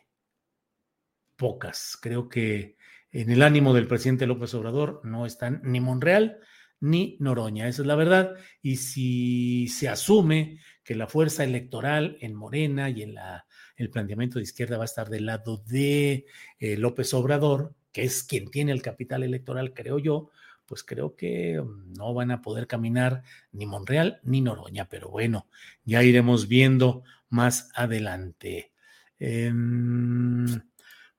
[1.37, 1.99] pocas.
[2.01, 2.77] Creo que
[3.11, 6.41] en el ánimo del presidente López Obrador no están ni Monreal
[6.87, 7.69] ni Noroña.
[7.69, 8.35] Esa es la verdad.
[8.63, 13.47] Y si se asume que la fuerza electoral en Morena y en la,
[13.77, 16.27] el planteamiento de izquierda va a estar del lado de
[16.59, 20.31] eh, López Obrador, que es quien tiene el capital electoral, creo yo,
[20.65, 23.23] pues creo que mm, no van a poder caminar
[23.53, 24.89] ni Monreal ni Noroña.
[24.89, 25.49] Pero bueno,
[25.85, 28.73] ya iremos viendo más adelante.
[29.19, 30.47] Em,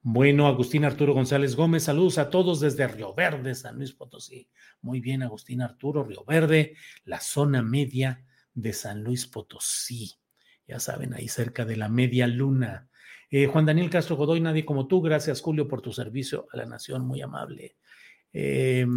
[0.10, 4.48] bueno, Agustín Arturo González Gómez, saludos a todos desde Río Verde, San Luis Potosí.
[4.80, 10.13] Muy bien, Agustín Arturo, Río Verde, la zona media de San Luis Potosí.
[10.65, 12.88] Ya saben, ahí cerca de la media luna.
[13.30, 15.02] Eh, Juan Daniel Castro Godoy, nadie como tú.
[15.02, 17.76] Gracias, Julio, por tu servicio a la nación, muy amable.
[18.32, 18.88] Eh,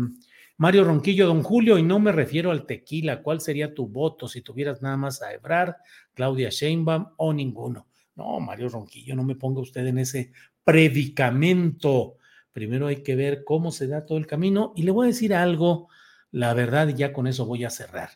[0.58, 3.20] Mario Ronquillo, don Julio, y no me refiero al tequila.
[3.20, 5.78] ¿Cuál sería tu voto si tuvieras nada más a Ebrar,
[6.14, 7.88] Claudia Sheinbaum o ninguno?
[8.14, 10.32] No, Mario Ronquillo, no me ponga usted en ese
[10.70, 12.14] predicamento.
[12.52, 15.34] Primero hay que ver cómo se da todo el camino y le voy a decir
[15.34, 15.88] algo,
[16.30, 18.10] la verdad, y ya con eso voy a cerrar.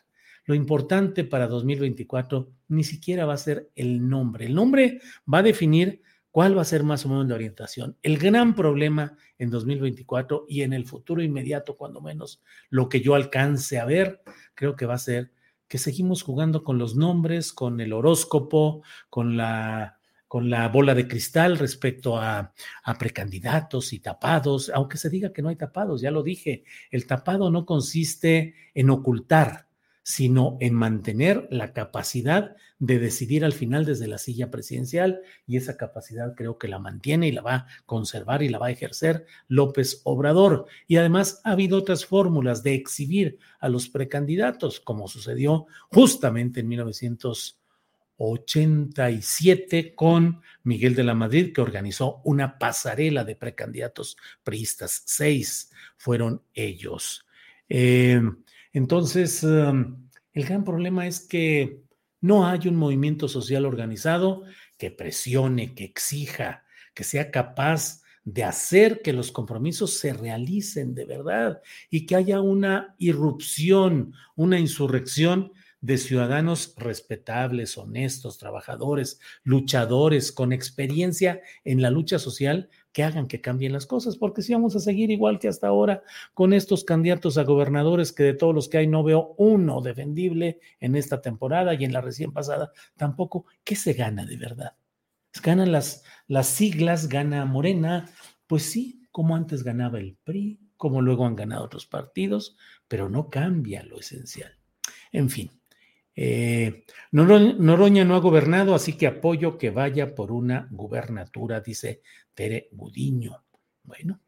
[0.45, 4.45] lo importante para 2024 ni siquiera va a ser el nombre.
[4.45, 5.01] El nombre
[5.31, 6.01] va a definir
[6.31, 7.97] cuál va a ser más o menos la orientación.
[8.01, 13.15] El gran problema en 2024 y en el futuro inmediato, cuando menos lo que yo
[13.15, 14.21] alcance a ver,
[14.53, 15.31] creo que va a ser
[15.67, 19.94] que seguimos jugando con los nombres, con el horóscopo, con la
[20.27, 22.53] con la bola de cristal respecto a,
[22.97, 27.51] precandidatos y tapados, aunque se diga que no hay tapados, ya lo dije, el tapado
[27.51, 29.67] no consiste en ocultar,
[30.03, 35.77] sino en mantener la capacidad de decidir al final desde la silla presidencial y esa
[35.77, 39.25] capacidad creo que la mantiene y la va a conservar y la va a ejercer
[39.47, 40.67] López Obrador.
[40.87, 46.67] Y además ha habido otras fórmulas de exhibir a los precandidatos, como sucedió justamente en
[48.17, 55.03] 1987 con Miguel de la Madrid, que organizó una pasarela de precandidatos priistas.
[55.05, 57.25] Seis fueron ellos.
[57.69, 58.21] Eh,
[58.73, 61.81] entonces, um, el gran problema es que
[62.21, 64.43] no hay un movimiento social organizado
[64.77, 71.05] que presione, que exija, que sea capaz de hacer que los compromisos se realicen de
[71.05, 71.61] verdad
[71.91, 75.53] y que haya una irrupción, una insurrección
[75.85, 83.39] de ciudadanos respetables, honestos, trabajadores, luchadores, con experiencia en la lucha social, que hagan que
[83.39, 86.01] cambien las cosas, porque si vamos a seguir igual que hasta ahora
[86.33, 90.59] con estos candidatos a gobernadores, que de todos los que hay no veo uno defendible
[90.79, 94.73] en esta temporada y en la recién pasada tampoco, ¿qué se gana de verdad?
[95.43, 98.09] Ganan las, las siglas, gana Morena,
[98.47, 102.57] pues sí, como antes ganaba el PRI, como luego han ganado otros partidos,
[102.87, 104.51] pero no cambia lo esencial.
[105.11, 105.51] En fin,
[106.15, 112.01] eh, Noroña no ha gobernado, así que apoyo que vaya por una gubernatura, dice
[112.33, 113.43] Tere Budiño.
[113.83, 114.19] Bueno,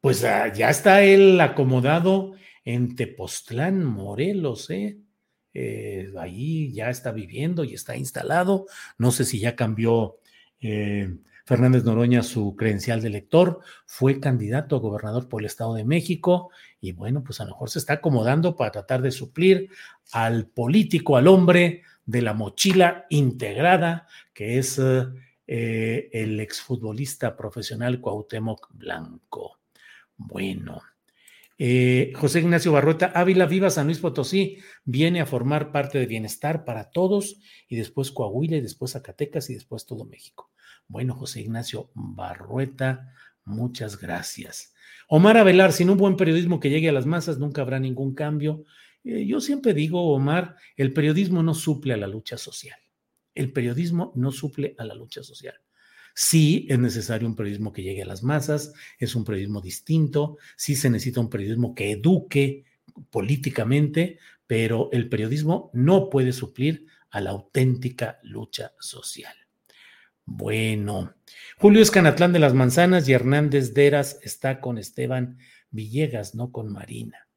[0.00, 2.32] pues ah, ya está él acomodado
[2.64, 4.98] en Tepoztlán, Morelos, ¿eh?
[5.52, 6.12] ¿eh?
[6.18, 8.66] ahí ya está viviendo y está instalado.
[8.98, 10.18] No sé si ya cambió
[10.60, 11.14] eh,
[11.44, 16.50] Fernández Noroña su credencial de elector, fue candidato a gobernador por el Estado de México
[16.80, 19.68] y bueno, pues a lo mejor se está acomodando para tratar de suplir
[20.12, 24.80] al político, al hombre de la mochila integrada, que es
[25.46, 29.60] eh, el exfutbolista profesional Cuauhtémoc Blanco.
[30.16, 30.82] Bueno.
[31.56, 36.64] Eh, José Ignacio Barrueta, Ávila Viva San Luis Potosí, viene a formar parte de Bienestar
[36.64, 37.36] para Todos
[37.68, 40.50] y después Coahuila y después Zacatecas y después todo México.
[40.88, 43.12] Bueno, José Ignacio Barrueta,
[43.44, 44.74] muchas gracias.
[45.08, 48.64] Omar Avelar, sin un buen periodismo que llegue a las masas, nunca habrá ningún cambio.
[49.02, 52.78] Eh, yo siempre digo, Omar, el periodismo no suple a la lucha social.
[53.34, 55.54] El periodismo no suple a la lucha social.
[56.14, 60.76] Sí es necesario un periodismo que llegue a las masas, es un periodismo distinto, sí
[60.76, 62.64] se necesita un periodismo que eduque
[63.10, 69.34] políticamente, pero el periodismo no puede suplir a la auténtica lucha social.
[70.26, 71.14] Bueno,
[71.58, 75.38] Julio Escanatlán de las Manzanas y Hernández Deras está con Esteban
[75.70, 77.28] Villegas, no con Marina.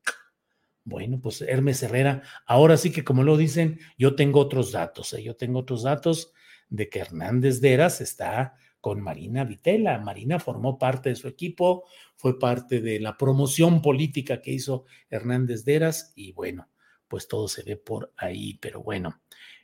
[0.86, 5.22] Bueno, pues Hermes Herrera, ahora sí que como lo dicen, yo tengo otros datos, ¿eh?
[5.22, 6.32] yo tengo otros datos
[6.70, 10.00] de que Hernández Deras está con Marina Vitela.
[10.00, 11.84] Marina formó parte de su equipo,
[12.16, 16.70] fue parte de la promoción política que hizo Hernández Deras y bueno,
[17.10, 19.22] pues todo se ve por ahí, pero bueno,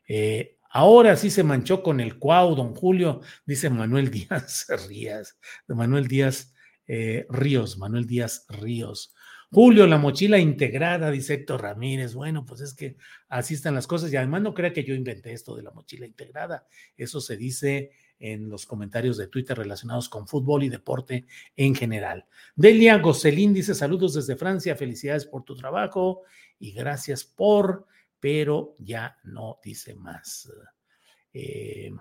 [0.08, 6.08] eh, Ahora sí se manchó con el cuau, don Julio, dice Manuel Díaz Ríos, Manuel
[6.08, 6.52] Díaz
[6.88, 9.14] eh, Ríos, Manuel Díaz Ríos.
[9.52, 12.16] Julio, la mochila integrada, dice Héctor Ramírez.
[12.16, 12.98] Bueno, pues es que
[13.30, 16.08] así están las cosas y además no crea que yo inventé esto de la mochila
[16.08, 16.66] integrada.
[16.98, 22.26] Eso se dice en los comentarios de Twitter relacionados con fútbol y deporte en general.
[22.56, 26.24] Delia Goselín dice saludos desde Francia, felicidades por tu trabajo
[26.58, 27.86] y gracias por
[28.24, 30.50] pero ya no dice más.
[31.34, 31.92] Eh,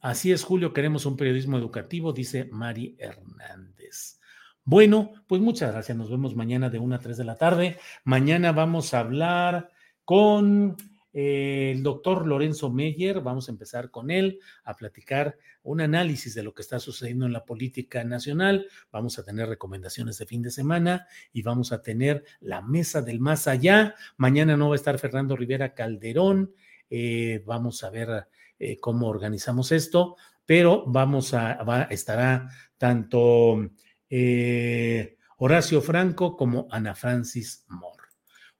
[0.00, 4.20] así es, Julio, queremos un periodismo educativo, dice Mari Hernández.
[4.62, 5.98] Bueno, pues muchas gracias.
[5.98, 7.78] Nos vemos mañana de 1 a 3 de la tarde.
[8.04, 9.72] Mañana vamos a hablar
[10.04, 10.76] con
[11.14, 16.52] el doctor Lorenzo Meyer, vamos a empezar con él a platicar un análisis de lo
[16.52, 21.06] que está sucediendo en la política nacional, vamos a tener recomendaciones de fin de semana
[21.32, 23.94] y vamos a tener la mesa del más allá.
[24.16, 26.52] Mañana no va a estar Fernando Rivera Calderón,
[26.90, 28.26] eh, vamos a ver
[28.58, 33.70] eh, cómo organizamos esto, pero vamos a, estará tanto
[34.10, 38.03] eh, Horacio Franco como Ana Francis Moore.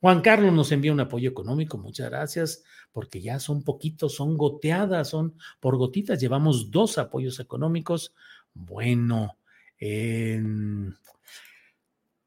[0.05, 5.09] Juan Carlos nos envía un apoyo económico, muchas gracias, porque ya son poquitos, son goteadas,
[5.09, 8.15] son por gotitas, llevamos dos apoyos económicos.
[8.53, 9.39] Bueno,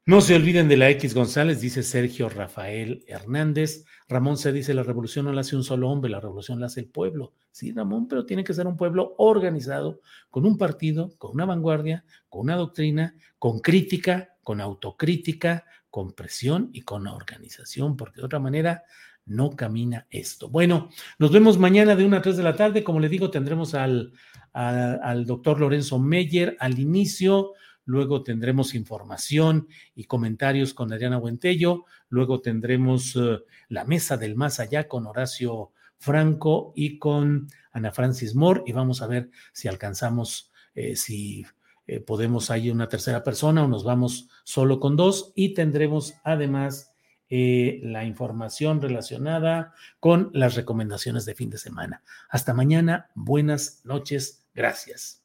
[0.04, 3.84] No se olviden de la X González, dice Sergio Rafael Hernández.
[4.08, 6.80] Ramón se dice, la revolución no la hace un solo hombre, la revolución la hace
[6.80, 7.32] el pueblo.
[7.52, 10.00] Sí, Ramón, pero tiene que ser un pueblo organizado,
[10.30, 16.70] con un partido, con una vanguardia, con una doctrina, con crítica, con autocrítica, con presión
[16.72, 18.84] y con organización, porque de otra manera
[19.26, 20.48] no camina esto.
[20.48, 22.82] Bueno, nos vemos mañana de 1 a 3 de la tarde.
[22.82, 24.12] Como le digo, tendremos al,
[24.52, 27.52] al doctor Lorenzo Meyer al inicio
[27.88, 33.38] luego tendremos información y comentarios con Adriana Buentello, luego tendremos eh,
[33.70, 39.00] la mesa del más allá con Horacio Franco y con Ana Francis Moore y vamos
[39.00, 41.46] a ver si alcanzamos, eh, si
[41.88, 46.92] eh, podemos hay una tercera persona o nos vamos solo con dos y tendremos además
[47.30, 52.02] la información relacionada con las recomendaciones de fin de semana.
[52.30, 55.22] Hasta mañana, buenas noches, gracias.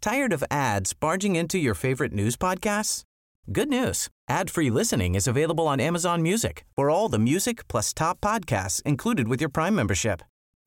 [0.00, 3.04] Tired of ads barging into your favorite news podcasts?
[3.50, 4.08] Good news.
[4.28, 9.28] Ad-free listening is available on Amazon Music for all the music plus top podcasts included
[9.28, 10.22] with your Prime membership.